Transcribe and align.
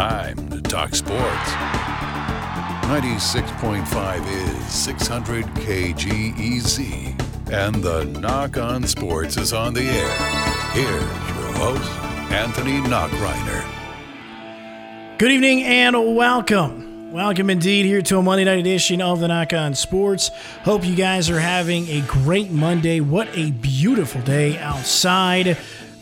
time 0.00 0.48
to 0.48 0.62
talk 0.62 0.94
sports. 0.94 1.50
96.5 2.88 4.26
is 4.26 4.72
600 4.72 5.44
KGEZ, 5.44 7.52
and 7.52 7.74
the 7.74 8.04
Nach 8.18 8.56
on 8.56 8.86
Sports 8.86 9.36
is 9.36 9.52
on 9.52 9.74
the 9.74 9.82
air. 9.82 10.16
Here's 10.72 10.88
your 10.88 11.52
host, 11.58 11.90
Anthony 12.32 12.80
Nachreiner. 12.88 13.62
Good 15.18 15.32
evening 15.32 15.64
and 15.64 16.16
welcome. 16.16 17.12
Welcome 17.12 17.50
indeed 17.50 17.84
here 17.84 18.00
to 18.00 18.16
a 18.16 18.22
Monday 18.22 18.44
night 18.44 18.58
edition 18.58 19.02
of 19.02 19.20
the 19.20 19.28
Nach 19.28 19.52
on 19.52 19.74
Sports. 19.74 20.30
Hope 20.62 20.86
you 20.86 20.96
guys 20.96 21.28
are 21.28 21.40
having 21.40 21.86
a 21.88 22.00
great 22.06 22.50
Monday. 22.50 23.00
What 23.00 23.28
a 23.36 23.50
beautiful 23.50 24.22
day 24.22 24.56
outside. 24.56 25.58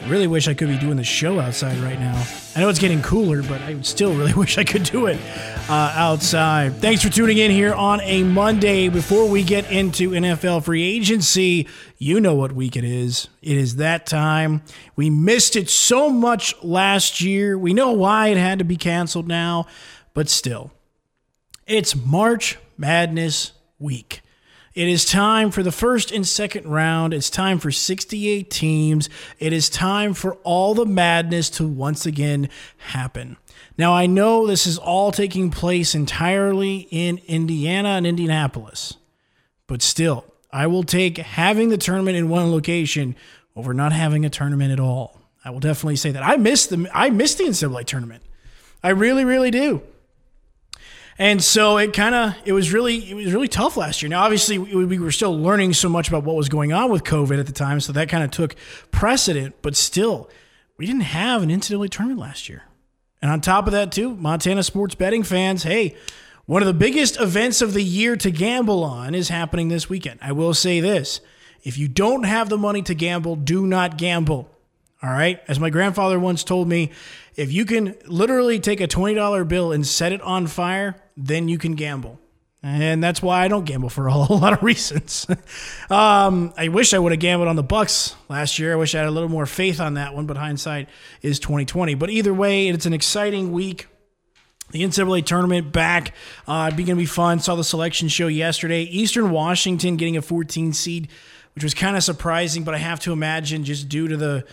Really 0.07 0.27
wish 0.27 0.49
I 0.49 0.55
could 0.55 0.69
be 0.69 0.79
doing 0.79 0.97
the 0.97 1.05
show 1.05 1.39
outside 1.41 1.77
right 1.79 1.99
now. 1.99 2.25
I 2.57 2.61
know 2.61 2.69
it's 2.69 2.79
getting 2.79 3.03
cooler, 3.03 3.43
but 3.43 3.61
I 3.63 3.81
still 3.83 4.15
really 4.15 4.33
wish 4.37 4.57
I 4.57 4.65
could 4.65 4.85
do 4.85 5.07
it 5.07 5.21
uh, 5.69 5.93
outside. 5.95 6.77
Thanks 6.77 7.03
for 7.03 7.11
tuning 7.11 7.39
in 7.39 7.51
here 7.51 7.75
on 7.75 8.01
a 8.03 8.23
Monday. 8.23 8.89
Before 8.89 9.29
we 9.29 9.43
get 9.43 9.71
into 9.71 10.11
NFL 10.11 10.65
free 10.65 10.83
agency, 10.83 11.69
you 11.99 12.21
know 12.21 12.35
what 12.35 12.53
week 12.53 12.77
it 12.77 12.85
is. 12.85 13.29
It 13.43 13.57
is 13.57 13.77
that 13.77 14.07
time. 14.07 14.63
We 14.97 15.11
missed 15.11 15.57
it 15.57 15.69
so 15.69 16.09
much 16.09 16.55
last 16.63 17.21
year. 17.21 17.59
We 17.59 17.75
know 17.75 17.93
why 17.93 18.29
it 18.29 18.39
had 18.39 18.61
to 18.61 18.65
be 18.65 18.77
canceled 18.77 19.29
now, 19.29 19.67
but 20.15 20.29
still. 20.29 20.71
It's 21.67 21.95
March 21.95 22.57
Madness 22.79 23.53
week. 23.79 24.23
It 24.79 24.87
is 24.87 25.05
time 25.05 25.51
for 25.51 25.65
the 25.65 25.73
first 25.73 26.13
and 26.13 26.25
second 26.25 26.69
round. 26.69 27.13
It's 27.13 27.31
time 27.31 27.59
for 27.59 27.73
68 27.73 28.49
teams. 28.49 29.11
It 29.41 29.53
is 29.53 29.69
time 29.69 30.15
for 30.15 30.35
all 30.45 30.73
the 30.73 30.87
madness 30.87 31.51
to 31.51 31.67
once 31.67 32.07
again 32.07 32.49
happen. 32.77 33.39
Now, 33.77 33.93
I 33.93 34.07
know 34.07 34.47
this 34.47 34.69
is 34.69 34.79
all 34.79 35.11
taking 35.11 35.51
place 35.51 35.97
entirely 35.97 36.87
in 36.93 37.19
Indiana 37.27 37.89
and 37.89 38.07
Indianapolis, 38.07 38.95
but 39.67 39.83
still, 39.83 40.25
I 40.53 40.69
will 40.69 40.85
take 40.85 41.19
having 41.19 41.71
the 41.71 41.77
tournament 41.77 42.17
in 42.17 42.29
one 42.29 42.53
location 42.53 43.17
over 43.57 43.75
not 43.75 43.91
having 43.91 44.25
a 44.25 44.31
tournament 44.31 44.71
at 44.71 44.79
all. 44.79 45.21
I 45.45 45.51
will 45.51 45.59
definitely 45.59 45.97
say 45.97 46.13
that. 46.13 46.23
I 46.23 46.37
miss 46.37 46.69
the 46.69 46.89
I 46.95 47.11
miss 47.11 47.35
the 47.35 47.47
NCAA 47.47 47.85
tournament. 47.85 48.23
I 48.85 48.91
really, 48.91 49.25
really 49.25 49.51
do. 49.51 49.83
And 51.19 51.43
so 51.43 51.79
it 51.79 51.93
kind 51.93 52.15
of 52.15 52.35
it 52.45 52.53
was 52.53 52.73
really 52.73 53.11
it 53.11 53.15
was 53.15 53.33
really 53.33 53.49
tough 53.49 53.77
last 53.77 54.03
year. 54.03 54.09
Now 54.09 54.23
obviously 54.23 54.57
we, 54.57 54.85
we 54.85 54.99
were 54.99 55.11
still 55.11 55.37
learning 55.37 55.73
so 55.73 55.89
much 55.89 56.09
about 56.09 56.23
what 56.23 56.37
was 56.37 56.49
going 56.49 56.73
on 56.73 56.91
with 56.91 57.03
COVID 57.03 57.41
at 57.41 57.47
the 57.47 57.53
time, 57.53 57.81
so 57.81 57.93
that 57.93 58.09
kind 58.09 58.23
of 58.23 58.31
took 58.31 58.55
precedent. 58.93 59.57
But 59.61 59.75
still, 59.75 60.31
we 60.77 60.87
didn't 60.87 61.03
have 61.03 61.43
an 61.43 61.49
NCAA 61.49 61.91
tournament 61.91 62.21
last 62.21 62.49
year. 62.49 62.63
And 63.21 63.33
on 63.33 63.41
top 63.41 63.67
of 63.67 63.73
that 63.73 63.91
too, 63.91 64.15
Montana 64.15 64.63
sports 64.63 64.95
betting 64.95 65.25
fans, 65.25 65.65
hey, 65.65 65.97
one 66.47 66.63
of 66.63 66.67
the 66.67 66.75
biggest 66.75 67.21
events 67.21 67.61
of 67.61 67.75
the 67.75 67.83
year 67.83 68.17
to 68.17 68.31
gamble 68.31 68.85
on 68.85 69.15
is 69.15 69.29
happening 69.29 69.69
this 69.69 69.91
weekend. 69.91 70.21
I 70.23 70.31
will 70.31 70.55
say 70.55 70.79
this: 70.79 71.21
if 71.65 71.77
you 71.77 71.89
don't 71.89 72.23
have 72.23 72.49
the 72.49 72.57
money 72.57 72.83
to 72.83 72.95
gamble, 72.95 73.35
do 73.35 73.67
not 73.67 73.99
gamble. 73.99 74.49
All 75.03 75.11
right. 75.11 75.41
As 75.47 75.61
my 75.61 75.71
grandfather 75.71 76.19
once 76.19 76.43
told 76.43 76.69
me, 76.69 76.91
if 77.37 77.53
you 77.53 77.65
can 77.65 77.95
literally 78.07 78.59
take 78.59 78.81
a 78.81 78.89
$20 78.89 79.47
bill 79.47 79.71
and 79.71 79.87
set 79.87 80.13
it 80.13 80.21
on 80.23 80.49
fire, 80.49 80.97
then 81.17 81.49
you 81.49 81.57
can 81.57 81.75
gamble. 81.75 82.19
And 82.65 83.03
that's 83.03 83.23
why 83.23 83.45
I 83.45 83.49
don't 83.49 83.65
gamble 83.65 83.89
for 83.89 84.09
a 84.09 84.13
whole 84.13 84.39
lot 84.39 84.53
of 84.53 84.63
reasons. 84.63 85.27
um, 85.91 86.53
I 86.57 86.69
wish 86.69 86.93
I 86.93 86.99
would 86.99 87.13
have 87.13 87.21
gambled 87.21 87.49
on 87.49 87.55
the 87.55 87.63
Bucks 87.63 88.17
last 88.29 88.59
year. 88.59 88.73
I 88.73 88.77
wish 88.77 88.95
I 88.95 88.99
had 88.99 89.07
a 89.07 89.13
little 89.13 89.29
more 89.29 89.47
faith 89.47 89.81
on 89.81 89.95
that 89.95 90.15
one, 90.15 90.27
but 90.27 90.37
hindsight 90.37 90.89
is 91.23 91.39
2020. 91.39 91.95
But 91.95 92.11
either 92.11 92.35
way, 92.35 92.69
it's 92.69 92.87
an 92.87 92.93
exciting 92.93 93.53
week. 93.53 93.87
The 94.71 94.83
NCAA 94.83 95.25
tournament 95.25 95.73
back. 95.73 96.15
Uh, 96.47 96.71
going 96.71 96.87
to 96.87 96.97
be 96.97 97.07
fun. 97.07 97.39
Saw 97.39 97.55
the 97.55 97.65
selection 97.65 98.09
show 98.09 98.27
yesterday. 98.27 98.83
Eastern 98.83 99.31
Washington 99.31 99.97
getting 99.97 100.17
a 100.17 100.23
14 100.23 100.73
seed, 100.73 101.09
which 101.55 101.63
was 101.63 101.73
kind 101.73 101.97
of 101.97 102.03
surprising, 102.03 102.65
but 102.65 102.75
I 102.75 102.79
have 102.79 103.01
to 103.01 103.13
imagine 103.13 103.65
just 103.65 103.89
due 103.89 104.09
to 104.09 104.17
the 104.17 104.45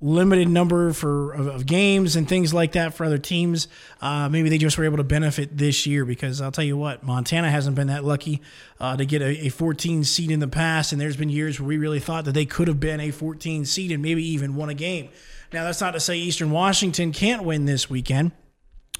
limited 0.00 0.48
number 0.48 0.92
for 0.92 1.32
of, 1.32 1.46
of, 1.48 1.66
games 1.66 2.14
and 2.14 2.28
things 2.28 2.54
like 2.54 2.72
that 2.72 2.94
for 2.94 3.04
other 3.04 3.18
teams. 3.18 3.66
Uh, 4.00 4.28
maybe 4.28 4.48
they 4.48 4.58
just 4.58 4.78
were 4.78 4.84
able 4.84 4.96
to 4.96 5.04
benefit 5.04 5.56
this 5.56 5.86
year 5.86 6.04
because 6.04 6.40
I'll 6.40 6.52
tell 6.52 6.64
you 6.64 6.76
what, 6.76 7.02
Montana 7.02 7.50
hasn't 7.50 7.74
been 7.74 7.88
that 7.88 8.04
lucky 8.04 8.40
uh, 8.78 8.96
to 8.96 9.04
get 9.04 9.22
a, 9.22 9.46
a 9.46 9.48
14 9.48 10.04
seed 10.04 10.30
in 10.30 10.38
the 10.38 10.48
past, 10.48 10.92
and 10.92 11.00
there's 11.00 11.16
been 11.16 11.28
years 11.28 11.58
where 11.58 11.66
we 11.66 11.78
really 11.78 11.98
thought 11.98 12.24
that 12.26 12.32
they 12.32 12.46
could 12.46 12.68
have 12.68 12.78
been 12.78 13.00
a 13.00 13.10
14 13.10 13.64
seed 13.64 13.90
and 13.90 14.00
maybe 14.00 14.24
even 14.24 14.54
won 14.54 14.68
a 14.68 14.74
game. 14.74 15.08
Now 15.52 15.64
that's 15.64 15.80
not 15.80 15.92
to 15.92 16.00
say 16.00 16.16
Eastern 16.16 16.50
Washington 16.50 17.12
can't 17.12 17.42
win 17.42 17.64
this 17.64 17.90
weekend. 17.90 18.32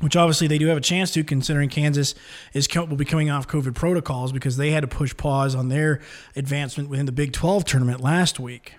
Which 0.01 0.15
obviously 0.15 0.47
they 0.47 0.59
do 0.59 0.69
have 0.69 0.77
a 0.77 0.81
chance 0.81 1.11
to, 1.13 1.25
considering 1.25 1.69
Kansas 1.69 2.15
is 2.53 2.69
will 2.73 2.95
be 2.95 3.05
coming 3.05 3.31
off 3.31 3.49
COVID 3.49 3.75
protocols 3.75 4.31
because 4.31 4.57
they 4.57 4.71
had 4.71 4.83
to 4.83 4.87
push 4.87 5.17
pause 5.17 5.57
on 5.57 5.71
their 5.71 6.01
advancement 6.37 6.89
within 6.89 7.07
the 7.07 7.11
Big 7.11 7.33
12 7.33 7.65
tournament 7.65 8.01
last 8.01 8.39
week. 8.39 8.75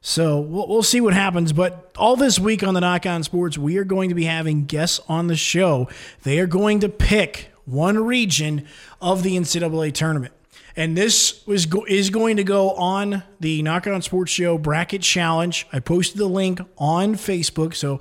So 0.00 0.40
we'll, 0.40 0.66
we'll 0.68 0.82
see 0.82 1.00
what 1.00 1.14
happens. 1.14 1.52
But 1.52 1.92
all 1.96 2.16
this 2.16 2.38
week 2.38 2.62
on 2.62 2.74
the 2.74 2.80
Nach 2.80 3.04
On 3.06 3.22
Sports, 3.22 3.58
we 3.58 3.76
are 3.76 3.84
going 3.84 4.08
to 4.08 4.14
be 4.14 4.24
having 4.24 4.64
guests 4.64 5.00
on 5.08 5.26
the 5.26 5.36
show. 5.36 5.88
They 6.22 6.38
are 6.40 6.46
going 6.46 6.80
to 6.80 6.88
pick 6.88 7.50
one 7.64 7.98
region 7.98 8.66
of 9.00 9.22
the 9.22 9.36
NCAA 9.36 9.92
tournament. 9.92 10.32
And 10.76 10.96
this 10.96 11.42
go- 11.66 11.84
is 11.84 12.10
going 12.10 12.36
to 12.38 12.44
go 12.44 12.70
on 12.72 13.22
the 13.40 13.62
Nach 13.62 13.86
On 13.86 14.00
Sports 14.00 14.32
Show 14.32 14.56
Bracket 14.56 15.02
Challenge. 15.02 15.66
I 15.72 15.80
posted 15.80 16.18
the 16.18 16.28
link 16.28 16.60
on 16.78 17.14
Facebook. 17.14 17.74
So 17.74 18.00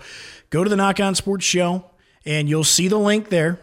go 0.49 0.63
to 0.63 0.69
the 0.69 0.75
Nach 0.77 0.99
On 0.99 1.15
Sports 1.15 1.45
Show 1.45 1.83
and 2.25 2.47
you'll 2.47 2.63
see 2.63 2.87
the 2.87 2.99
link 2.99 3.29
there. 3.29 3.59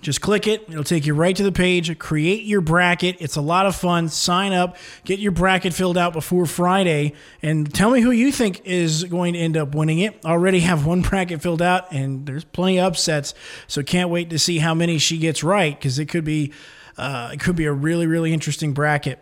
Just 0.00 0.20
click 0.20 0.46
it. 0.46 0.64
It'll 0.68 0.84
take 0.84 1.06
you 1.06 1.14
right 1.14 1.34
to 1.34 1.42
the 1.42 1.52
page. 1.52 1.96
Create 1.98 2.44
your 2.44 2.60
bracket. 2.60 3.16
It's 3.20 3.36
a 3.36 3.40
lot 3.40 3.66
of 3.66 3.74
fun. 3.74 4.08
Sign 4.08 4.52
up. 4.52 4.76
Get 5.04 5.18
your 5.18 5.32
bracket 5.32 5.74
filled 5.74 5.98
out 5.98 6.12
before 6.12 6.46
Friday. 6.46 7.14
And 7.42 7.72
tell 7.72 7.90
me 7.90 8.00
who 8.00 8.10
you 8.10 8.30
think 8.30 8.62
is 8.64 9.04
going 9.04 9.34
to 9.34 9.38
end 9.38 9.56
up 9.56 9.74
winning 9.74 9.98
it. 9.98 10.24
Already 10.24 10.60
have 10.60 10.86
one 10.86 11.02
bracket 11.08 11.42
filled 11.42 11.62
out, 11.62 11.90
and 11.92 12.26
there's 12.26 12.44
plenty 12.44 12.78
of 12.78 12.86
upsets. 12.86 13.34
So 13.66 13.82
can't 13.82 14.10
wait 14.10 14.30
to 14.30 14.38
see 14.38 14.58
how 14.58 14.74
many 14.74 14.98
she 14.98 15.18
gets 15.18 15.42
right 15.42 15.78
because 15.78 15.98
it 15.98 16.06
could 16.06 16.24
be 16.24 16.52
uh, 16.96 17.30
it 17.32 17.40
could 17.40 17.56
be 17.56 17.66
a 17.66 17.72
really 17.72 18.06
really 18.06 18.32
interesting 18.32 18.72
bracket. 18.72 19.18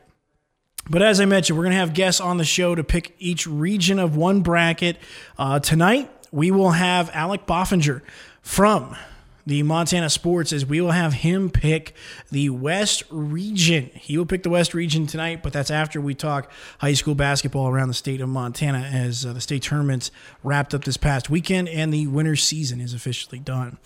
But 0.88 1.02
as 1.02 1.20
I 1.20 1.24
mentioned, 1.24 1.58
we're 1.58 1.64
going 1.64 1.74
to 1.74 1.80
have 1.80 1.94
guests 1.94 2.20
on 2.20 2.36
the 2.36 2.44
show 2.44 2.74
to 2.74 2.84
pick 2.84 3.16
each 3.18 3.46
region 3.46 3.98
of 3.98 4.16
one 4.16 4.42
bracket. 4.42 4.98
Uh, 5.36 5.58
tonight, 5.58 6.10
we 6.30 6.52
will 6.52 6.70
have 6.70 7.10
Alec 7.12 7.44
Boffinger 7.44 8.02
from 8.40 8.96
the 9.46 9.62
Montana 9.62 10.10
Sports 10.10 10.52
is 10.52 10.66
we 10.66 10.80
will 10.80 10.90
have 10.90 11.12
him 11.12 11.50
pick 11.50 11.94
the 12.32 12.50
West 12.50 13.04
region. 13.10 13.90
He 13.94 14.18
will 14.18 14.26
pick 14.26 14.42
the 14.42 14.50
West 14.50 14.74
region 14.74 15.06
tonight, 15.06 15.42
but 15.42 15.52
that's 15.52 15.70
after 15.70 16.00
we 16.00 16.14
talk 16.14 16.50
high 16.80 16.94
school 16.94 17.14
basketball 17.14 17.68
around 17.68 17.88
the 17.88 17.94
state 17.94 18.20
of 18.20 18.28
Montana 18.28 18.80
as 18.80 19.24
uh, 19.24 19.32
the 19.32 19.40
state 19.40 19.62
tournaments 19.62 20.10
wrapped 20.42 20.74
up 20.74 20.84
this 20.84 20.96
past 20.96 21.30
weekend 21.30 21.68
and 21.68 21.94
the 21.94 22.08
winter 22.08 22.34
season 22.34 22.80
is 22.80 22.92
officially 22.92 23.38
done. 23.38 23.78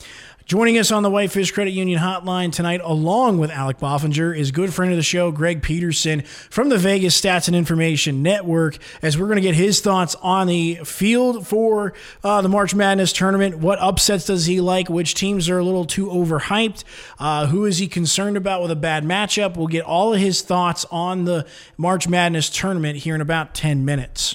Joining 0.50 0.78
us 0.78 0.90
on 0.90 1.04
the 1.04 1.10
Whitefish 1.10 1.52
Credit 1.52 1.70
Union 1.70 2.00
hotline 2.00 2.50
tonight, 2.50 2.80
along 2.82 3.38
with 3.38 3.52
Alec 3.52 3.78
Boffinger, 3.78 4.36
is 4.36 4.50
good 4.50 4.74
friend 4.74 4.90
of 4.90 4.96
the 4.96 5.02
show, 5.04 5.30
Greg 5.30 5.62
Peterson 5.62 6.22
from 6.22 6.70
the 6.70 6.76
Vegas 6.76 7.20
Stats 7.20 7.46
and 7.46 7.54
Information 7.54 8.24
Network, 8.24 8.76
as 9.00 9.16
we're 9.16 9.26
going 9.26 9.36
to 9.36 9.42
get 9.42 9.54
his 9.54 9.80
thoughts 9.80 10.16
on 10.16 10.48
the 10.48 10.80
field 10.84 11.46
for 11.46 11.92
uh, 12.24 12.42
the 12.42 12.48
March 12.48 12.74
Madness 12.74 13.12
tournament. 13.12 13.58
What 13.58 13.78
upsets 13.78 14.24
does 14.24 14.46
he 14.46 14.60
like? 14.60 14.90
Which 14.90 15.14
teams 15.14 15.48
are 15.48 15.58
a 15.58 15.64
little 15.64 15.84
too 15.84 16.06
overhyped? 16.06 16.82
Uh, 17.20 17.46
who 17.46 17.64
is 17.64 17.78
he 17.78 17.86
concerned 17.86 18.36
about 18.36 18.60
with 18.60 18.72
a 18.72 18.76
bad 18.76 19.04
matchup? 19.04 19.56
We'll 19.56 19.68
get 19.68 19.84
all 19.84 20.14
of 20.14 20.18
his 20.18 20.42
thoughts 20.42 20.84
on 20.90 21.26
the 21.26 21.46
March 21.76 22.08
Madness 22.08 22.50
tournament 22.50 22.98
here 22.98 23.14
in 23.14 23.20
about 23.20 23.54
10 23.54 23.84
minutes. 23.84 24.34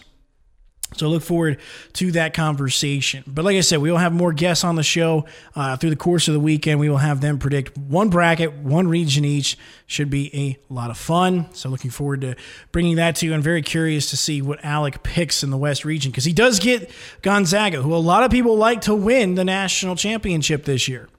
So 0.94 1.09
look 1.09 1.23
forward 1.23 1.59
to 1.94 2.12
that 2.12 2.34
conversation. 2.34 3.23
But 3.28 3.44
like 3.44 3.57
I 3.57 3.62
said, 3.62 3.79
we 3.79 3.91
will 3.91 3.97
have 3.97 4.13
more 4.13 4.32
guests 4.32 4.64
on 4.64 4.76
the 4.76 4.84
show 4.84 5.26
uh, 5.55 5.76
through 5.76 5.90
the 5.90 5.96
course 5.96 6.28
of 6.28 6.34
the 6.34 6.40
weekend. 6.40 6.79
We 6.79 6.90
will 6.90 6.97
have 6.97 7.20
them 7.22 7.37
predict 7.37 7.78
one 7.78 8.09
bracket, 8.09 8.53
one 8.53 8.87
region 8.87 9.26
each. 9.26 9.58
Should 9.87 10.09
be 10.09 10.34
a 10.34 10.73
lot 10.73 10.91
of 10.91 10.97
fun. 10.97 11.47
So 11.53 11.70
looking 11.70 11.91
forward 11.91 12.22
to 12.22 12.35
bringing 12.72 12.96
that 12.96 13.17
to 13.17 13.26
you. 13.26 13.34
I'm 13.34 13.41
very 13.41 13.61
curious 13.61 14.09
to 14.11 14.17
see 14.17 14.41
what 14.41 14.64
Alec 14.64 15.03
picks 15.03 15.43
in 15.43 15.49
the 15.49 15.58
West 15.58 15.85
region 15.85 16.11
because 16.11 16.26
he 16.26 16.34
does 16.34 16.59
get 16.59 16.90
Gonzaga, 17.22 17.81
who 17.81 17.93
a 17.93 17.97
lot 17.97 18.23
of 18.23 18.31
people 18.31 18.55
like 18.55 18.81
to 18.81 18.96
win 18.96 19.35
the 19.35 19.43
national 19.43 19.96
championship 19.96 20.64
this 20.64 20.88
year. 20.88 21.09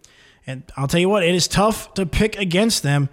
And 0.47 0.63
I'll 0.77 0.87
tell 0.87 1.01
you 1.01 1.09
what, 1.09 1.25
it 1.25 1.35
is 1.35 1.49
tough 1.49 1.93
to 1.95 2.07
pick 2.07 2.39
against 2.39 2.83
them. 2.83 3.09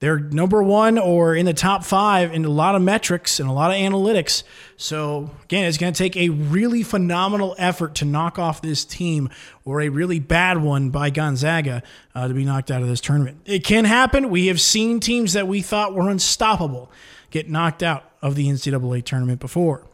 They're 0.00 0.20
number 0.20 0.62
one 0.62 0.96
or 0.96 1.34
in 1.34 1.44
the 1.44 1.52
top 1.52 1.82
five 1.82 2.32
in 2.32 2.44
a 2.44 2.48
lot 2.48 2.76
of 2.76 2.82
metrics 2.82 3.40
and 3.40 3.48
a 3.48 3.52
lot 3.52 3.72
of 3.72 3.76
analytics. 3.76 4.44
So, 4.76 5.30
again, 5.44 5.64
it's 5.64 5.76
going 5.76 5.92
to 5.92 5.98
take 5.98 6.16
a 6.16 6.28
really 6.28 6.84
phenomenal 6.84 7.56
effort 7.58 7.96
to 7.96 8.04
knock 8.04 8.38
off 8.38 8.62
this 8.62 8.84
team 8.84 9.28
or 9.64 9.80
a 9.80 9.88
really 9.88 10.20
bad 10.20 10.62
one 10.62 10.90
by 10.90 11.10
Gonzaga 11.10 11.82
uh, 12.14 12.28
to 12.28 12.34
be 12.34 12.44
knocked 12.44 12.70
out 12.70 12.80
of 12.80 12.88
this 12.88 13.00
tournament. 13.00 13.40
It 13.44 13.64
can 13.64 13.84
happen. 13.84 14.30
We 14.30 14.46
have 14.46 14.60
seen 14.60 15.00
teams 15.00 15.32
that 15.32 15.48
we 15.48 15.62
thought 15.62 15.94
were 15.94 16.08
unstoppable 16.08 16.92
get 17.30 17.50
knocked 17.50 17.82
out 17.82 18.04
of 18.22 18.36
the 18.36 18.48
NCAA 18.48 19.04
tournament 19.04 19.40
before. 19.40 19.84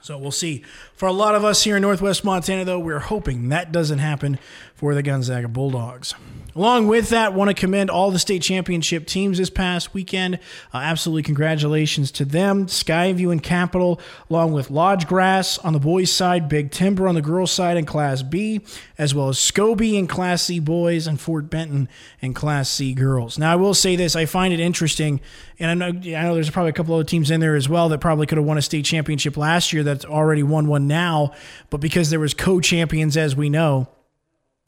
So 0.00 0.16
we'll 0.16 0.30
see. 0.30 0.64
For 0.94 1.06
a 1.06 1.12
lot 1.12 1.34
of 1.34 1.44
us 1.44 1.64
here 1.64 1.76
in 1.76 1.82
Northwest 1.82 2.24
Montana, 2.24 2.64
though, 2.64 2.78
we're 2.78 2.98
hoping 2.98 3.48
that 3.48 3.72
doesn't 3.72 3.98
happen 3.98 4.38
for 4.74 4.94
the 4.94 5.02
Gonzaga 5.02 5.48
Bulldogs. 5.48 6.14
Along 6.58 6.88
with 6.88 7.10
that, 7.10 7.34
want 7.34 7.50
to 7.50 7.54
commend 7.54 7.88
all 7.88 8.10
the 8.10 8.18
state 8.18 8.42
championship 8.42 9.06
teams 9.06 9.38
this 9.38 9.48
past 9.48 9.94
weekend. 9.94 10.40
Uh, 10.74 10.78
absolutely 10.78 11.22
congratulations 11.22 12.10
to 12.10 12.24
them. 12.24 12.66
Skyview 12.66 13.30
and 13.30 13.40
Capital, 13.40 14.00
along 14.28 14.54
with 14.54 14.68
Lodge 14.68 15.06
Grass 15.06 15.58
on 15.58 15.72
the 15.72 15.78
boys' 15.78 16.10
side, 16.10 16.48
Big 16.48 16.72
Timber 16.72 17.06
on 17.06 17.14
the 17.14 17.22
girls' 17.22 17.52
side 17.52 17.76
in 17.76 17.86
Class 17.86 18.22
B, 18.22 18.60
as 18.98 19.14
well 19.14 19.28
as 19.28 19.36
Scobey 19.38 19.94
in 19.94 20.08
Class 20.08 20.42
C 20.42 20.58
boys 20.58 21.06
and 21.06 21.20
Fort 21.20 21.48
Benton 21.48 21.88
in 22.20 22.34
Class 22.34 22.68
C 22.68 22.92
girls. 22.92 23.38
Now, 23.38 23.52
I 23.52 23.56
will 23.56 23.72
say 23.72 23.94
this: 23.94 24.16
I 24.16 24.26
find 24.26 24.52
it 24.52 24.58
interesting, 24.58 25.20
and 25.60 25.70
I 25.70 25.74
know, 25.74 25.96
I 25.96 26.22
know 26.24 26.34
there's 26.34 26.50
probably 26.50 26.70
a 26.70 26.72
couple 26.72 26.96
other 26.96 27.04
teams 27.04 27.30
in 27.30 27.38
there 27.38 27.54
as 27.54 27.68
well 27.68 27.88
that 27.90 28.00
probably 28.00 28.26
could 28.26 28.38
have 28.38 28.44
won 28.44 28.58
a 28.58 28.62
state 28.62 28.84
championship 28.84 29.36
last 29.36 29.72
year 29.72 29.84
that's 29.84 30.04
already 30.04 30.42
won 30.42 30.66
one 30.66 30.88
now, 30.88 31.34
but 31.70 31.78
because 31.78 32.10
there 32.10 32.18
was 32.18 32.34
co-champions, 32.34 33.16
as 33.16 33.36
we 33.36 33.48
know, 33.48 33.86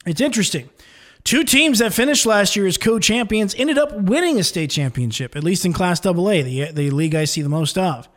it's 0.07 0.21
interesting. 0.21 0.71
Two 1.25 1.45
teams 1.45 1.81
that 1.81 1.93
finished 1.93 2.27
last 2.27 2.57
year 2.57 2.67
as 2.67 2.79
co-champions 2.79 3.55
ended 3.57 3.79
up 3.79 3.93
winning 3.95 4.39
a 4.39 4.45
state 4.45 4.71
championship, 4.71 5.37
at 5.37 5.45
least 5.45 5.65
in 5.65 5.73
Class 5.73 6.05
AA, 6.05 6.13
the, 6.13 6.71
the 6.73 6.91
league 6.91 7.15
I 7.15 7.25
see 7.25 7.43
the 7.43 7.49
most 7.49 7.77
of. 7.77 8.09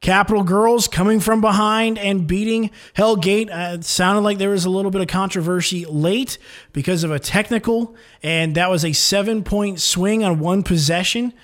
Capital 0.00 0.42
Girls 0.42 0.88
coming 0.88 1.20
from 1.20 1.42
behind 1.42 1.98
and 1.98 2.26
beating 2.26 2.70
Hellgate. 2.96 3.50
Uh, 3.50 3.74
it 3.74 3.84
sounded 3.84 4.22
like 4.22 4.38
there 4.38 4.50
was 4.50 4.64
a 4.64 4.70
little 4.70 4.90
bit 4.90 5.02
of 5.02 5.08
controversy 5.08 5.84
late 5.84 6.38
because 6.72 7.04
of 7.04 7.10
a 7.10 7.18
technical, 7.18 7.94
and 8.22 8.54
that 8.54 8.70
was 8.70 8.84
a 8.84 8.92
seven 8.92 9.44
point 9.44 9.78
swing 9.78 10.24
on 10.24 10.38
one 10.38 10.62
possession. 10.62 11.34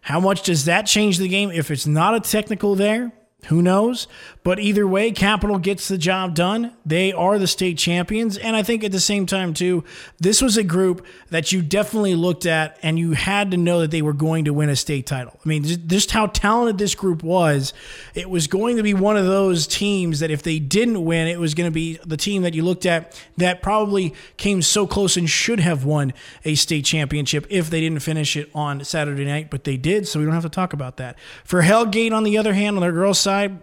How 0.00 0.18
much 0.18 0.42
does 0.44 0.64
that 0.64 0.86
change 0.86 1.18
the 1.18 1.28
game 1.28 1.50
if 1.50 1.70
it's 1.70 1.86
not 1.86 2.14
a 2.14 2.20
technical 2.20 2.74
there? 2.74 3.12
Who 3.48 3.60
knows? 3.60 4.08
But 4.46 4.60
either 4.60 4.86
way, 4.86 5.10
Capital 5.10 5.58
gets 5.58 5.88
the 5.88 5.98
job 5.98 6.36
done. 6.36 6.70
They 6.86 7.12
are 7.12 7.36
the 7.36 7.48
state 7.48 7.78
champions. 7.78 8.38
And 8.38 8.54
I 8.54 8.62
think 8.62 8.84
at 8.84 8.92
the 8.92 9.00
same 9.00 9.26
time, 9.26 9.52
too, 9.54 9.82
this 10.20 10.40
was 10.40 10.56
a 10.56 10.62
group 10.62 11.04
that 11.30 11.50
you 11.50 11.62
definitely 11.62 12.14
looked 12.14 12.46
at 12.46 12.78
and 12.80 12.96
you 12.96 13.10
had 13.10 13.50
to 13.50 13.56
know 13.56 13.80
that 13.80 13.90
they 13.90 14.02
were 14.02 14.12
going 14.12 14.44
to 14.44 14.52
win 14.52 14.68
a 14.68 14.76
state 14.76 15.04
title. 15.04 15.36
I 15.44 15.48
mean, 15.48 15.64
just 15.64 16.12
how 16.12 16.28
talented 16.28 16.78
this 16.78 16.94
group 16.94 17.24
was. 17.24 17.72
It 18.14 18.30
was 18.30 18.46
going 18.46 18.76
to 18.76 18.84
be 18.84 18.94
one 18.94 19.16
of 19.16 19.26
those 19.26 19.66
teams 19.66 20.20
that 20.20 20.30
if 20.30 20.44
they 20.44 20.60
didn't 20.60 21.04
win, 21.04 21.26
it 21.26 21.40
was 21.40 21.54
going 21.54 21.68
to 21.68 21.74
be 21.74 21.98
the 22.06 22.16
team 22.16 22.42
that 22.42 22.54
you 22.54 22.62
looked 22.62 22.86
at 22.86 23.20
that 23.38 23.62
probably 23.62 24.14
came 24.36 24.62
so 24.62 24.86
close 24.86 25.16
and 25.16 25.28
should 25.28 25.58
have 25.58 25.84
won 25.84 26.12
a 26.44 26.54
state 26.54 26.84
championship 26.84 27.48
if 27.50 27.68
they 27.68 27.80
didn't 27.80 27.98
finish 27.98 28.36
it 28.36 28.48
on 28.54 28.84
Saturday 28.84 29.24
night, 29.24 29.50
but 29.50 29.64
they 29.64 29.76
did. 29.76 30.06
So 30.06 30.20
we 30.20 30.24
don't 30.24 30.34
have 30.34 30.44
to 30.44 30.48
talk 30.48 30.72
about 30.72 30.98
that. 30.98 31.18
For 31.42 31.62
Hellgate, 31.62 32.12
on 32.12 32.22
the 32.22 32.38
other 32.38 32.54
hand, 32.54 32.76
on 32.76 32.82
their 32.82 32.92
girls' 32.92 33.18
side, 33.18 33.60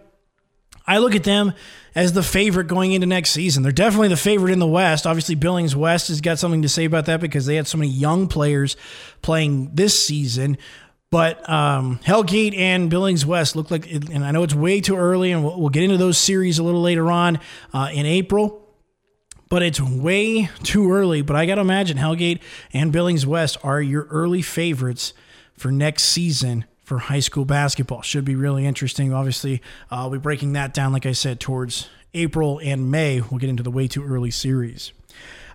I 0.86 0.98
look 0.98 1.14
at 1.14 1.24
them 1.24 1.54
as 1.94 2.12
the 2.12 2.22
favorite 2.22 2.66
going 2.66 2.92
into 2.92 3.06
next 3.06 3.30
season. 3.30 3.62
They're 3.62 3.72
definitely 3.72 4.08
the 4.08 4.16
favorite 4.16 4.52
in 4.52 4.58
the 4.58 4.66
West. 4.66 5.06
Obviously, 5.06 5.34
Billings 5.34 5.74
West 5.74 6.08
has 6.08 6.20
got 6.20 6.38
something 6.38 6.62
to 6.62 6.68
say 6.68 6.84
about 6.84 7.06
that 7.06 7.20
because 7.20 7.46
they 7.46 7.56
had 7.56 7.66
so 7.66 7.78
many 7.78 7.90
young 7.90 8.26
players 8.28 8.76
playing 9.22 9.70
this 9.74 9.98
season. 10.02 10.58
But 11.10 11.48
um, 11.48 12.00
Hellgate 12.04 12.58
and 12.58 12.90
Billings 12.90 13.24
West 13.24 13.56
look 13.56 13.70
like, 13.70 13.90
and 13.90 14.24
I 14.24 14.32
know 14.32 14.42
it's 14.42 14.54
way 14.54 14.80
too 14.80 14.96
early, 14.96 15.30
and 15.30 15.44
we'll, 15.44 15.58
we'll 15.58 15.68
get 15.68 15.84
into 15.84 15.96
those 15.96 16.18
series 16.18 16.58
a 16.58 16.62
little 16.62 16.82
later 16.82 17.10
on 17.10 17.38
uh, 17.72 17.88
in 17.92 18.04
April. 18.04 18.60
But 19.48 19.62
it's 19.62 19.80
way 19.80 20.50
too 20.64 20.90
early. 20.90 21.22
But 21.22 21.36
I 21.36 21.46
got 21.46 21.54
to 21.54 21.60
imagine 21.60 21.96
Hellgate 21.96 22.40
and 22.72 22.92
Billings 22.92 23.26
West 23.26 23.56
are 23.62 23.80
your 23.80 24.04
early 24.10 24.42
favorites 24.42 25.14
for 25.56 25.70
next 25.70 26.04
season 26.04 26.64
for 26.84 26.98
high 26.98 27.20
school 27.20 27.44
basketball. 27.44 28.02
Should 28.02 28.24
be 28.24 28.36
really 28.36 28.66
interesting. 28.66 29.12
Obviously, 29.12 29.60
uh, 29.90 29.96
I'll 29.96 30.10
be 30.10 30.18
breaking 30.18 30.52
that 30.52 30.72
down, 30.72 30.92
like 30.92 31.06
I 31.06 31.12
said, 31.12 31.40
towards 31.40 31.88
April 32.12 32.60
and 32.62 32.90
May. 32.90 33.20
We'll 33.20 33.40
get 33.40 33.50
into 33.50 33.62
the 33.62 33.70
way 33.70 33.88
too 33.88 34.04
early 34.04 34.30
series. 34.30 34.92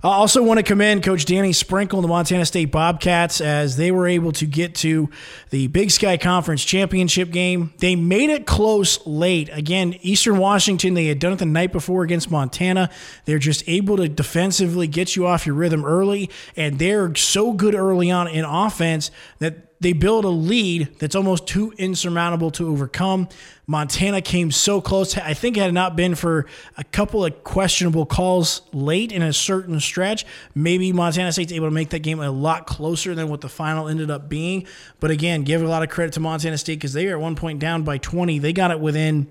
I 0.02 0.08
also 0.08 0.42
want 0.42 0.60
to 0.60 0.64
commend 0.64 1.04
Coach 1.04 1.26
Danny 1.26 1.52
Sprinkle 1.52 2.00
and 2.00 2.04
the 2.06 2.08
Montana 2.08 2.46
State 2.46 2.72
Bobcats 2.72 3.42
as 3.42 3.76
they 3.76 3.92
were 3.92 4.08
able 4.08 4.32
to 4.34 4.46
get 4.46 4.76
to 4.76 5.10
the 5.50 5.68
Big 5.68 5.92
Sky 5.92 6.16
Conference 6.16 6.64
championship 6.64 7.32
game. 7.32 7.74
They 7.80 7.98
made 7.98 8.30
it 8.30 8.46
close 8.46 9.06
late. 9.06 9.50
Again, 9.52 9.96
Eastern 10.02 10.38
Washington, 10.38 10.94
they 10.94 11.08
had 11.08 11.20
done 11.20 11.34
it 11.34 11.40
the 11.40 11.46
night 11.46 11.74
before 11.74 12.04
against 12.04 12.32
Montana. 12.32 12.90
They're 13.26 13.40
just 13.40 13.62
able 13.68 13.98
to 13.98 14.08
defensively 14.08 14.88
get 14.88 15.18
you 15.18 15.28
off 15.28 15.46
your 15.46 15.56
rhythm 15.56 15.84
early, 15.84 16.30
and 16.56 16.80
they're 16.80 17.14
so 17.16 17.52
good 17.52 17.76
early 17.76 18.10
on 18.10 18.30
in 18.30 18.46
offense 18.46 19.12
that 19.40 19.69
they 19.82 19.94
build 19.94 20.26
a 20.26 20.30
lead 20.30 21.00
that's 21.00 21.16
almost 21.16 21.48
too 21.48 21.74
insurmountable 21.78 22.52
to 22.52 22.68
overcome. 22.68 23.30
Montana 23.66 24.22
came 24.22 24.52
so 24.52 24.82
close. 24.82 25.18
I 25.18 25.34
think 25.34 25.56
had 25.56 25.70
it 25.70 25.74
not 25.74 25.96
been 25.96 26.16
for 26.16 26.48
a 26.78 26.84
couple 26.84 27.24
of 27.24 27.44
questionable 27.44 28.06
calls 28.06 28.62
late 28.74 29.12
in 29.12 29.22
a 29.22 29.32
certain 29.32 29.80
stretch, 29.80 30.26
maybe 30.54 30.92
Montana 30.92 31.32
State's 31.32 31.54
able 31.54 31.68
to 31.68 31.72
make 31.72 31.90
that 31.90 32.00
game 32.00 32.20
a 32.20 32.30
lot 32.30 32.68
closer 32.68 33.16
than 33.16 33.30
what 33.30 33.42
the 33.42 33.50
final 33.50 33.88
ended 33.88 34.12
up 34.12 34.28
being. 34.28 34.66
But 35.00 35.12
again, 35.12 35.44
give 35.44 35.62
a 35.62 35.68
lot 35.68 35.84
of 35.84 35.90
credit 35.90 36.14
to 36.14 36.20
Montana 36.20 36.58
State 36.58 36.76
because 36.76 36.94
they 36.94 37.06
were 37.06 37.14
at 37.14 37.22
one 37.22 37.36
point 37.36 37.60
down 37.60 37.84
by 37.84 38.00
20. 38.00 38.40
They 38.40 38.52
got 38.52 38.72
it 38.72 38.80
within, 38.80 39.28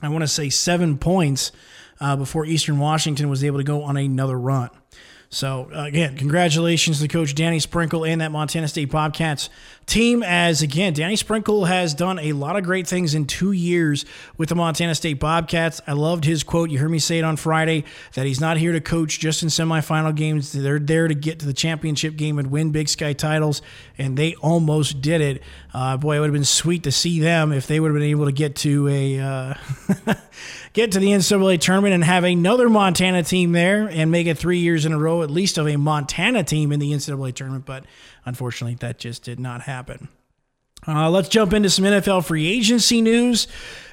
I 0.00 0.10
want 0.10 0.22
to 0.22 0.28
say, 0.28 0.48
seven 0.48 0.96
points 0.96 1.50
uh, 2.00 2.14
before 2.16 2.46
Eastern 2.46 2.78
Washington 2.78 3.28
was 3.28 3.42
able 3.42 3.58
to 3.58 3.64
go 3.64 3.82
on 3.82 3.96
another 3.96 4.38
run. 4.38 4.70
So, 5.32 5.70
uh, 5.74 5.84
again, 5.84 6.18
congratulations 6.18 7.00
to 7.00 7.08
Coach 7.08 7.34
Danny 7.34 7.58
Sprinkle 7.58 8.04
and 8.04 8.20
that 8.20 8.30
Montana 8.30 8.68
State 8.68 8.90
Bobcats 8.90 9.48
team. 9.86 10.22
As 10.22 10.60
again, 10.60 10.92
Danny 10.92 11.16
Sprinkle 11.16 11.64
has 11.64 11.94
done 11.94 12.18
a 12.18 12.34
lot 12.34 12.54
of 12.54 12.64
great 12.64 12.86
things 12.86 13.14
in 13.14 13.24
two 13.24 13.52
years 13.52 14.04
with 14.36 14.50
the 14.50 14.54
Montana 14.54 14.94
State 14.94 15.18
Bobcats. 15.18 15.80
I 15.86 15.92
loved 15.92 16.26
his 16.26 16.42
quote. 16.42 16.68
You 16.68 16.80
heard 16.80 16.90
me 16.90 16.98
say 16.98 17.18
it 17.18 17.24
on 17.24 17.36
Friday 17.36 17.84
that 18.12 18.26
he's 18.26 18.42
not 18.42 18.58
here 18.58 18.72
to 18.72 18.80
coach 18.82 19.20
just 19.20 19.42
in 19.42 19.48
semifinal 19.48 20.14
games. 20.14 20.52
They're 20.52 20.78
there 20.78 21.08
to 21.08 21.14
get 21.14 21.38
to 21.38 21.46
the 21.46 21.54
championship 21.54 22.16
game 22.16 22.38
and 22.38 22.50
win 22.50 22.70
Big 22.70 22.90
Sky 22.90 23.14
titles, 23.14 23.62
and 23.96 24.18
they 24.18 24.34
almost 24.34 25.00
did 25.00 25.22
it. 25.22 25.42
Uh, 25.72 25.96
boy, 25.96 26.16
it 26.16 26.20
would 26.20 26.26
have 26.26 26.34
been 26.34 26.44
sweet 26.44 26.82
to 26.82 26.92
see 26.92 27.20
them 27.20 27.52
if 27.52 27.66
they 27.66 27.80
would 27.80 27.88
have 27.88 27.98
been 27.98 28.02
able 28.02 28.26
to 28.26 28.32
get 28.32 28.54
to 28.56 28.86
a. 28.86 29.18
Uh, 29.18 29.54
get 30.72 30.92
to 30.92 30.98
the 30.98 31.08
NCAA 31.08 31.60
tournament 31.60 31.94
and 31.94 32.04
have 32.04 32.24
another 32.24 32.68
Montana 32.68 33.22
team 33.22 33.52
there 33.52 33.88
and 33.88 34.10
make 34.10 34.26
it 34.26 34.38
three 34.38 34.58
years 34.58 34.86
in 34.86 34.92
a 34.92 34.98
row, 34.98 35.22
at 35.22 35.30
least 35.30 35.58
of 35.58 35.66
a 35.68 35.76
Montana 35.76 36.44
team 36.44 36.72
in 36.72 36.80
the 36.80 36.92
NCAA 36.92 37.34
tournament. 37.34 37.66
But 37.66 37.84
unfortunately, 38.24 38.76
that 38.76 38.98
just 38.98 39.22
did 39.22 39.38
not 39.38 39.62
happen. 39.62 40.08
Uh, 40.86 41.08
let's 41.08 41.28
jump 41.28 41.52
into 41.52 41.70
some 41.70 41.84
NFL 41.84 42.24
free 42.24 42.48
agency 42.48 43.00
news 43.00 43.46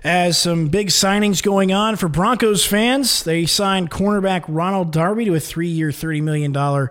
as 0.04 0.40
some 0.40 0.70
big 0.70 0.88
signings 0.88 1.44
going 1.44 1.72
on 1.72 1.96
for 1.96 2.08
Broncos 2.08 2.66
fans. 2.66 3.22
They 3.22 3.46
signed 3.46 3.92
cornerback 3.92 4.46
Ronald 4.48 4.92
Darby 4.92 5.26
to 5.26 5.36
a 5.36 5.40
three-year, 5.40 5.90
$30 5.90 6.24
million 6.24 6.90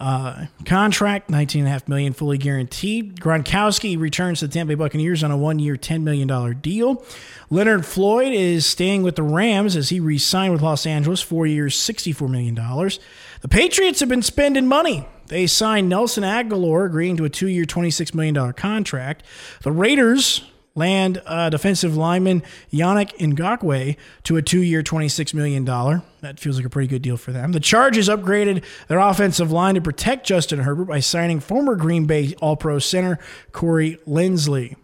uh, 0.00 0.46
contract, 0.64 1.28
nineteen 1.30 1.60
and 1.60 1.68
a 1.68 1.70
half 1.70 1.86
million 1.86 2.12
fully 2.12 2.38
guaranteed. 2.38 3.20
Gronkowski 3.20 3.98
returns 3.98 4.40
to 4.40 4.46
the 4.46 4.52
Tampa 4.52 4.70
Bay 4.70 4.74
Buccaneers 4.74 5.22
on 5.22 5.30
a 5.30 5.36
one-year, 5.36 5.76
ten 5.76 6.02
million 6.02 6.26
dollar 6.26 6.54
deal. 6.54 7.04
Leonard 7.50 7.84
Floyd 7.84 8.32
is 8.32 8.64
staying 8.64 9.02
with 9.02 9.16
the 9.16 9.22
Rams 9.22 9.76
as 9.76 9.90
he 9.90 10.00
re-signed 10.00 10.52
with 10.52 10.62
Los 10.62 10.86
Angeles, 10.86 11.20
four 11.20 11.46
years, 11.46 11.78
sixty-four 11.78 12.28
million 12.28 12.54
dollars. 12.54 12.98
The 13.42 13.48
Patriots 13.48 14.00
have 14.00 14.08
been 14.08 14.22
spending 14.22 14.66
money. 14.66 15.06
They 15.26 15.46
signed 15.46 15.88
Nelson 15.88 16.24
Agholor, 16.24 16.86
agreeing 16.86 17.16
to 17.18 17.24
a 17.24 17.28
two-year, 17.28 17.64
twenty-six 17.64 18.14
million 18.14 18.34
dollar 18.34 18.52
contract. 18.52 19.22
The 19.62 19.72
Raiders 19.72 20.42
land 20.74 21.20
uh, 21.26 21.50
defensive 21.50 21.96
lineman 21.96 22.42
Yannick 22.72 23.16
Ngakoue 23.18 23.96
to 24.24 24.36
a 24.36 24.42
two-year, 24.42 24.82
$26 24.82 25.34
million. 25.34 25.64
That 25.64 26.38
feels 26.38 26.56
like 26.56 26.66
a 26.66 26.70
pretty 26.70 26.88
good 26.88 27.02
deal 27.02 27.16
for 27.16 27.32
them. 27.32 27.52
The 27.52 27.60
Chargers 27.60 28.08
upgraded 28.08 28.64
their 28.88 28.98
offensive 28.98 29.50
line 29.50 29.74
to 29.74 29.80
protect 29.80 30.26
Justin 30.26 30.60
Herbert 30.60 30.86
by 30.86 31.00
signing 31.00 31.40
former 31.40 31.74
Green 31.76 32.06
Bay 32.06 32.34
All-Pro 32.40 32.78
center 32.78 33.18
Corey 33.52 33.98
Linsley. 34.06 34.76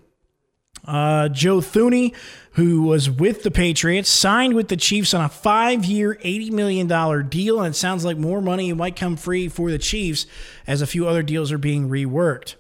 Uh, 0.87 1.28
Joe 1.28 1.59
Thuney, 1.59 2.14
who 2.52 2.83
was 2.83 3.11
with 3.11 3.43
the 3.43 3.50
Patriots, 3.50 4.09
signed 4.09 4.55
with 4.55 4.69
the 4.69 4.76
Chiefs 4.76 5.14
on 5.14 5.25
a 5.25 5.28
five-year, 5.28 6.19
$80 6.25 6.52
million 6.52 7.28
deal, 7.28 7.59
and 7.59 7.75
it 7.75 7.76
sounds 7.76 8.05
like 8.05 8.16
more 8.16 8.40
money 8.40 8.73
might 8.73 8.95
come 8.95 9.16
free 9.16 9.49
for 9.49 9.71
the 9.71 9.78
Chiefs 9.78 10.26
as 10.66 10.83
a 10.83 10.87
few 10.87 11.09
other 11.09 11.25
deals 11.25 11.50
are 11.50 11.59
being 11.59 11.88
reworked. 11.88 12.55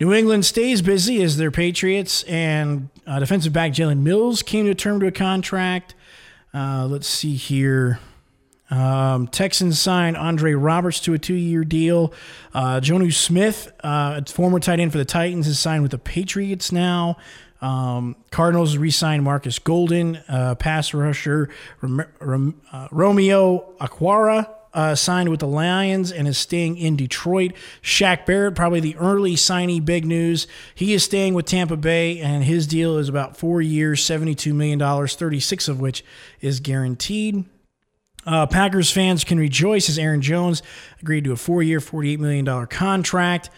New 0.00 0.12
England 0.12 0.44
stays 0.44 0.80
busy 0.80 1.22
as 1.22 1.36
their 1.36 1.50
Patriots 1.50 2.22
and 2.24 2.88
uh, 3.06 3.18
defensive 3.18 3.52
back 3.52 3.72
Jalen 3.72 3.98
Mills 3.98 4.42
came 4.42 4.66
to 4.66 4.74
term 4.74 5.00
to 5.00 5.06
a 5.06 5.10
contract. 5.10 5.94
Uh, 6.54 6.86
let's 6.86 7.08
see 7.08 7.34
here. 7.34 7.98
Um, 8.70 9.26
Texans 9.28 9.80
signed 9.80 10.16
Andre 10.16 10.52
Roberts 10.52 11.00
to 11.00 11.14
a 11.14 11.18
two-year 11.18 11.64
deal. 11.64 12.12
Uh, 12.54 12.80
Jonnu 12.80 13.12
Smith, 13.12 13.72
uh, 13.82 14.20
former 14.26 14.60
tight 14.60 14.78
end 14.78 14.92
for 14.92 14.98
the 14.98 15.04
Titans, 15.04 15.48
is 15.48 15.58
signed 15.58 15.82
with 15.82 15.90
the 15.90 15.98
Patriots 15.98 16.70
now. 16.70 17.16
Um, 17.60 18.14
Cardinals 18.30 18.76
re-signed 18.76 19.24
Marcus 19.24 19.58
Golden, 19.58 20.16
uh, 20.28 20.54
pass 20.54 20.94
rusher 20.94 21.48
Rom- 21.80 22.04
Rom- 22.20 22.60
uh, 22.70 22.86
Romeo 22.92 23.74
Okwara 23.80 24.48
uh, 24.78 24.94
signed 24.94 25.28
with 25.28 25.40
the 25.40 25.46
Lions 25.48 26.12
and 26.12 26.28
is 26.28 26.38
staying 26.38 26.76
in 26.78 26.94
Detroit. 26.94 27.50
Shaq 27.82 28.24
Barrett, 28.24 28.54
probably 28.54 28.78
the 28.78 28.94
early 28.94 29.34
signee, 29.34 29.84
big 29.84 30.06
news. 30.06 30.46
He 30.72 30.94
is 30.94 31.02
staying 31.02 31.34
with 31.34 31.46
Tampa 31.46 31.76
Bay, 31.76 32.20
and 32.20 32.44
his 32.44 32.68
deal 32.68 32.96
is 32.96 33.08
about 33.08 33.36
four 33.36 33.60
years, 33.60 34.00
$72 34.02 34.54
million, 34.54 34.78
36 34.78 35.66
of 35.66 35.80
which 35.80 36.04
is 36.40 36.60
guaranteed. 36.60 37.44
Uh, 38.24 38.46
Packers 38.46 38.92
fans 38.92 39.24
can 39.24 39.40
rejoice 39.40 39.88
as 39.88 39.98
Aaron 39.98 40.22
Jones 40.22 40.62
agreed 41.02 41.24
to 41.24 41.32
a 41.32 41.36
four 41.36 41.60
year, 41.60 41.80
$48 41.80 42.20
million 42.20 42.66
contract. 42.68 43.50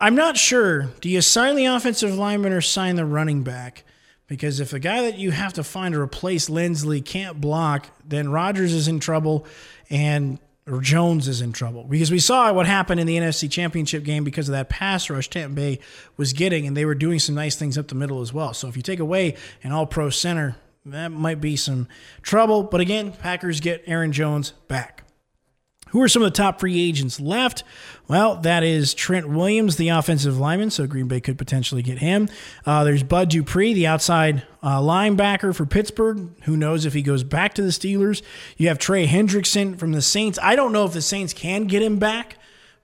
I'm 0.00 0.16
not 0.16 0.36
sure. 0.36 0.88
Do 1.00 1.08
you 1.08 1.20
sign 1.20 1.54
the 1.54 1.66
offensive 1.66 2.18
lineman 2.18 2.52
or 2.52 2.60
sign 2.60 2.96
the 2.96 3.06
running 3.06 3.44
back? 3.44 3.84
Because 4.26 4.58
if 4.58 4.72
the 4.72 4.80
guy 4.80 5.02
that 5.02 5.16
you 5.16 5.30
have 5.30 5.52
to 5.52 5.62
find 5.62 5.94
to 5.94 6.00
replace 6.00 6.48
Linsley 6.48 7.04
can't 7.04 7.40
block, 7.40 7.86
then 8.04 8.30
Rodgers 8.32 8.72
is 8.72 8.88
in 8.88 8.98
trouble 8.98 9.46
and 9.88 10.40
Jones 10.80 11.28
is 11.28 11.40
in 11.40 11.52
trouble. 11.52 11.84
Because 11.84 12.10
we 12.10 12.18
saw 12.18 12.52
what 12.52 12.66
happened 12.66 13.00
in 13.00 13.06
the 13.06 13.16
NFC 13.16 13.50
Championship 13.50 14.02
game 14.02 14.24
because 14.24 14.48
of 14.48 14.52
that 14.52 14.68
pass 14.68 15.08
rush 15.08 15.30
Tampa 15.30 15.54
Bay 15.54 15.78
was 16.16 16.32
getting, 16.32 16.66
and 16.66 16.76
they 16.76 16.84
were 16.84 16.94
doing 16.94 17.18
some 17.18 17.34
nice 17.34 17.54
things 17.54 17.78
up 17.78 17.88
the 17.88 17.94
middle 17.94 18.20
as 18.20 18.32
well. 18.32 18.52
So 18.52 18.66
if 18.68 18.76
you 18.76 18.82
take 18.82 18.98
away 18.98 19.36
an 19.62 19.72
all 19.72 19.86
pro 19.86 20.10
center, 20.10 20.56
that 20.84 21.12
might 21.12 21.40
be 21.40 21.56
some 21.56 21.86
trouble. 22.22 22.64
But 22.64 22.80
again, 22.80 23.12
Packers 23.12 23.60
get 23.60 23.84
Aaron 23.86 24.12
Jones 24.12 24.52
back. 24.66 25.05
Who 25.90 26.02
are 26.02 26.08
some 26.08 26.22
of 26.22 26.32
the 26.32 26.36
top 26.36 26.58
free 26.58 26.80
agents 26.80 27.20
left? 27.20 27.62
Well, 28.08 28.36
that 28.42 28.64
is 28.64 28.92
Trent 28.92 29.28
Williams, 29.28 29.76
the 29.76 29.88
offensive 29.90 30.38
lineman, 30.38 30.70
so 30.70 30.86
Green 30.86 31.06
Bay 31.06 31.20
could 31.20 31.38
potentially 31.38 31.82
get 31.82 31.98
him. 31.98 32.28
Uh, 32.64 32.82
there's 32.84 33.04
Bud 33.04 33.30
Dupree, 33.30 33.72
the 33.72 33.86
outside 33.86 34.42
uh, 34.62 34.80
linebacker 34.80 35.54
for 35.54 35.64
Pittsburgh. 35.64 36.30
Who 36.42 36.56
knows 36.56 36.86
if 36.86 36.92
he 36.92 37.02
goes 37.02 37.22
back 37.22 37.54
to 37.54 37.62
the 37.62 37.68
Steelers? 37.68 38.22
You 38.56 38.68
have 38.68 38.78
Trey 38.78 39.06
Hendrickson 39.06 39.78
from 39.78 39.92
the 39.92 40.02
Saints. 40.02 40.38
I 40.42 40.56
don't 40.56 40.72
know 40.72 40.84
if 40.84 40.92
the 40.92 41.02
Saints 41.02 41.32
can 41.32 41.64
get 41.64 41.82
him 41.82 41.98
back, 41.98 42.36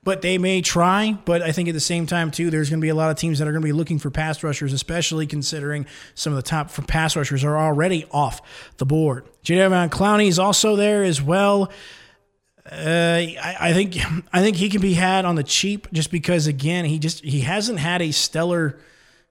but 0.03 0.21
they 0.21 0.37
may 0.37 0.61
try. 0.61 1.17
But 1.25 1.41
I 1.41 1.51
think 1.51 1.67
at 1.67 1.73
the 1.73 1.81
same 1.81 2.05
time, 2.05 2.31
too, 2.31 2.49
there's 2.49 2.69
going 2.69 2.79
to 2.79 2.85
be 2.85 2.89
a 2.89 2.95
lot 2.95 3.11
of 3.11 3.17
teams 3.17 3.39
that 3.39 3.47
are 3.47 3.51
going 3.51 3.61
to 3.61 3.67
be 3.67 3.73
looking 3.73 3.99
for 3.99 4.11
pass 4.11 4.43
rushers, 4.43 4.71
especially 4.71 5.27
considering 5.27 5.85
some 6.15 6.31
of 6.31 6.37
the 6.37 6.49
top 6.49 6.71
pass 6.87 7.17
rushers 7.17 7.43
are 7.43 7.57
already 7.57 8.05
off 8.11 8.41
the 8.77 8.85
board. 8.85 9.25
Jadeveon 9.43 9.89
Clowney 9.89 10.27
is 10.27 10.39
also 10.39 10.77
there 10.77 11.03
as 11.03 11.21
well. 11.21 11.69
Uh, 12.69 13.19
I, 13.59 13.73
think 13.73 13.97
I 14.31 14.41
think 14.41 14.55
he 14.55 14.69
can 14.69 14.79
be 14.79 14.93
had 14.93 15.25
on 15.25 15.35
the 15.35 15.43
cheap 15.43 15.91
just 15.91 16.11
because 16.11 16.47
again 16.47 16.85
he 16.85 16.97
just 16.97 17.21
he 17.21 17.41
hasn't 17.41 17.79
had 17.79 18.01
a 18.01 18.11
stellar 18.11 18.79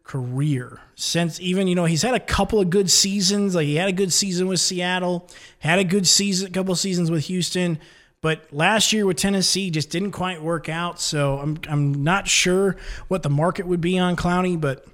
career 0.04 0.80
since 0.96 1.40
even 1.40 1.66
you 1.66 1.74
know 1.74 1.86
he's 1.86 2.02
had 2.02 2.12
a 2.12 2.20
couple 2.20 2.60
of 2.60 2.68
good 2.68 2.90
seasons. 2.90 3.54
Like 3.54 3.66
he 3.66 3.76
had 3.76 3.88
a 3.88 3.92
good 3.92 4.12
season 4.12 4.48
with 4.48 4.60
Seattle 4.60 5.30
had 5.60 5.78
a 5.78 5.84
good 5.84 6.06
season 6.06 6.48
a 6.48 6.50
couple 6.50 6.72
of 6.72 6.78
seasons 6.78 7.10
with 7.10 7.24
Houston 7.24 7.78
but 8.20 8.52
last 8.52 8.92
year 8.92 9.04
with 9.04 9.16
Tennessee 9.16 9.70
just 9.70 9.90
didn't 9.90 10.12
quite 10.12 10.42
work 10.42 10.68
out. 10.68 11.00
So 11.00 11.38
I'm 11.38 11.58
I'm 11.68 12.04
not 12.04 12.28
sure 12.28 12.76
what 13.08 13.22
the 13.22 13.30
market 13.30 13.66
would 13.66 13.80
be 13.80 13.98
on 13.98 14.14
Clowney 14.14 14.60
but 14.60 14.86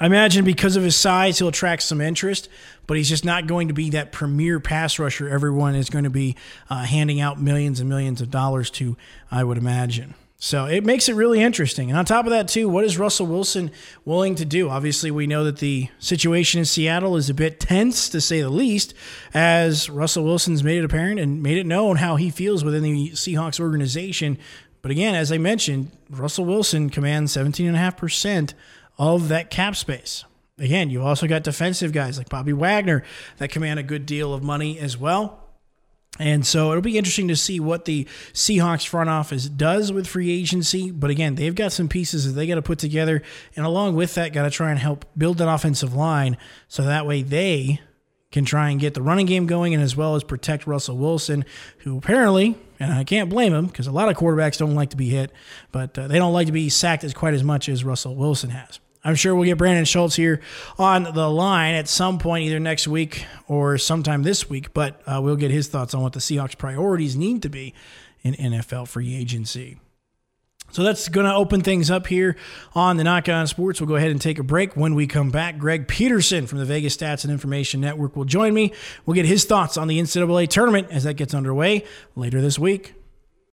I 0.00 0.06
imagine 0.06 0.44
because 0.44 0.76
of 0.76 0.82
his 0.82 0.96
size, 0.96 1.38
he'll 1.38 1.48
attract 1.48 1.82
some 1.82 2.00
interest, 2.00 2.48
but 2.86 2.96
he's 2.96 3.08
just 3.08 3.24
not 3.24 3.46
going 3.46 3.68
to 3.68 3.74
be 3.74 3.90
that 3.90 4.10
premier 4.10 4.58
pass 4.58 4.98
rusher 4.98 5.28
everyone 5.28 5.74
is 5.74 5.88
going 5.88 6.04
to 6.04 6.10
be 6.10 6.36
uh, 6.68 6.82
handing 6.82 7.20
out 7.20 7.40
millions 7.40 7.78
and 7.80 7.88
millions 7.88 8.20
of 8.20 8.30
dollars 8.30 8.70
to, 8.70 8.96
I 9.30 9.44
would 9.44 9.58
imagine. 9.58 10.14
So 10.44 10.66
it 10.66 10.84
makes 10.84 11.08
it 11.08 11.14
really 11.14 11.40
interesting. 11.40 11.88
And 11.88 11.98
on 11.98 12.04
top 12.04 12.26
of 12.26 12.30
that, 12.30 12.48
too, 12.48 12.68
what 12.68 12.84
is 12.84 12.98
Russell 12.98 13.26
Wilson 13.26 13.70
willing 14.04 14.34
to 14.34 14.44
do? 14.44 14.68
Obviously, 14.68 15.10
we 15.10 15.26
know 15.26 15.44
that 15.44 15.56
the 15.56 15.88
situation 16.00 16.58
in 16.58 16.64
Seattle 16.66 17.16
is 17.16 17.30
a 17.30 17.34
bit 17.34 17.60
tense, 17.60 18.10
to 18.10 18.20
say 18.20 18.42
the 18.42 18.50
least, 18.50 18.92
as 19.32 19.88
Russell 19.88 20.24
Wilson's 20.24 20.62
made 20.62 20.78
it 20.78 20.84
apparent 20.84 21.18
and 21.18 21.42
made 21.42 21.56
it 21.56 21.64
known 21.64 21.96
how 21.96 22.16
he 22.16 22.28
feels 22.28 22.62
within 22.62 22.82
the 22.82 23.10
Seahawks 23.12 23.58
organization. 23.58 24.36
But 24.82 24.90
again, 24.90 25.14
as 25.14 25.32
I 25.32 25.38
mentioned, 25.38 25.92
Russell 26.10 26.44
Wilson 26.44 26.90
commands 26.90 27.34
17.5% 27.34 28.52
of 28.98 29.28
that 29.28 29.50
cap 29.50 29.76
space. 29.76 30.24
Again, 30.58 30.88
you've 30.88 31.04
also 31.04 31.26
got 31.26 31.42
defensive 31.42 31.92
guys 31.92 32.16
like 32.16 32.28
Bobby 32.28 32.52
Wagner 32.52 33.02
that 33.38 33.50
command 33.50 33.80
a 33.80 33.82
good 33.82 34.06
deal 34.06 34.32
of 34.32 34.42
money 34.42 34.78
as 34.78 34.96
well. 34.96 35.40
And 36.20 36.46
so 36.46 36.70
it'll 36.70 36.80
be 36.80 36.96
interesting 36.96 37.26
to 37.28 37.36
see 37.36 37.58
what 37.58 37.86
the 37.86 38.06
Seahawks 38.32 38.86
front 38.86 39.10
office 39.10 39.48
does 39.48 39.92
with 39.92 40.06
free 40.06 40.30
agency. 40.30 40.92
But 40.92 41.10
again, 41.10 41.34
they've 41.34 41.54
got 41.54 41.72
some 41.72 41.88
pieces 41.88 42.24
that 42.26 42.32
they 42.32 42.46
got 42.46 42.54
to 42.54 42.62
put 42.62 42.78
together. 42.78 43.22
And 43.56 43.66
along 43.66 43.96
with 43.96 44.14
that, 44.14 44.32
got 44.32 44.44
to 44.44 44.50
try 44.50 44.70
and 44.70 44.78
help 44.78 45.06
build 45.18 45.38
that 45.38 45.52
offensive 45.52 45.92
line 45.94 46.36
so 46.68 46.84
that 46.84 47.04
way 47.04 47.22
they 47.22 47.80
can 48.30 48.44
try 48.44 48.70
and 48.70 48.80
get 48.80 48.94
the 48.94 49.02
running 49.02 49.26
game 49.26 49.46
going 49.46 49.74
and 49.74 49.82
as 49.82 49.96
well 49.96 50.14
as 50.14 50.22
protect 50.22 50.66
Russell 50.66 50.96
Wilson, 50.96 51.44
who 51.78 51.98
apparently, 51.98 52.56
and 52.78 52.92
I 52.92 53.02
can't 53.02 53.30
blame 53.30 53.52
him 53.52 53.66
because 53.66 53.86
a 53.86 53.92
lot 53.92 54.08
of 54.08 54.16
quarterbacks 54.16 54.58
don't 54.58 54.74
like 54.74 54.90
to 54.90 54.96
be 54.96 55.08
hit, 55.08 55.32
but 55.72 55.96
uh, 55.98 56.08
they 56.08 56.18
don't 56.18 56.32
like 56.32 56.46
to 56.46 56.52
be 56.52 56.68
sacked 56.68 57.04
as 57.04 57.14
quite 57.14 57.34
as 57.34 57.44
much 57.44 57.68
as 57.68 57.84
Russell 57.84 58.14
Wilson 58.14 58.50
has. 58.50 58.80
I'm 59.04 59.14
sure 59.14 59.34
we'll 59.34 59.44
get 59.44 59.58
Brandon 59.58 59.84
Schultz 59.84 60.16
here 60.16 60.40
on 60.78 61.02
the 61.02 61.30
line 61.30 61.74
at 61.74 61.88
some 61.88 62.18
point, 62.18 62.44
either 62.44 62.58
next 62.58 62.88
week 62.88 63.26
or 63.46 63.76
sometime 63.76 64.22
this 64.22 64.48
week. 64.48 64.72
But 64.72 65.02
uh, 65.06 65.20
we'll 65.22 65.36
get 65.36 65.50
his 65.50 65.68
thoughts 65.68 65.92
on 65.92 66.02
what 66.02 66.14
the 66.14 66.20
Seahawks' 66.20 66.56
priorities 66.56 67.14
need 67.14 67.42
to 67.42 67.50
be 67.50 67.74
in 68.22 68.34
NFL 68.34 68.88
free 68.88 69.14
agency. 69.14 69.78
So 70.70 70.82
that's 70.82 71.08
going 71.08 71.26
to 71.26 71.34
open 71.34 71.60
things 71.60 71.88
up 71.88 72.08
here 72.08 72.36
on 72.74 72.96
the 72.96 73.04
Nach 73.04 73.28
On 73.28 73.46
Sports. 73.46 73.80
We'll 73.80 73.86
go 73.86 73.94
ahead 73.94 74.10
and 74.10 74.20
take 74.20 74.40
a 74.40 74.42
break. 74.42 74.74
When 74.74 74.96
we 74.96 75.06
come 75.06 75.30
back, 75.30 75.58
Greg 75.58 75.86
Peterson 75.86 76.48
from 76.48 76.58
the 76.58 76.64
Vegas 76.64 76.96
Stats 76.96 77.22
and 77.22 77.32
Information 77.32 77.80
Network 77.80 78.16
will 78.16 78.24
join 78.24 78.52
me. 78.54 78.72
We'll 79.06 79.14
get 79.14 79.26
his 79.26 79.44
thoughts 79.44 79.76
on 79.76 79.86
the 79.86 80.00
NCAA 80.00 80.48
tournament 80.48 80.88
as 80.90 81.04
that 81.04 81.14
gets 81.14 81.32
underway 81.32 81.84
later 82.16 82.40
this 82.40 82.58
week. 82.58 82.94